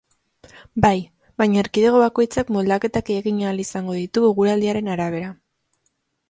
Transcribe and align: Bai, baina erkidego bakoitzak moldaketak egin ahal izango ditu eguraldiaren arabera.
Bai, 0.85 0.93
baina 1.41 1.59
erkidego 1.63 1.99
bakoitzak 2.03 2.49
moldaketak 2.55 3.11
egin 3.17 3.43
ahal 3.45 3.61
izango 3.65 3.99
ditu 3.99 4.25
eguraldiaren 4.31 4.91
arabera. 4.97 5.31